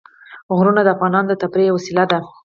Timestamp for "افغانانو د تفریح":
0.95-1.67